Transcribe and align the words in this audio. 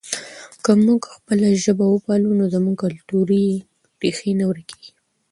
که 0.63 0.71
موږ 0.85 1.01
خپله 1.15 1.47
ژبه 1.63 1.85
وپالو 1.89 2.29
نو 2.39 2.45
زموږ 2.53 2.75
کلتوري 2.83 3.45
ریښې 4.01 4.31
نه 4.39 4.45
ورکېږي. 4.49 4.91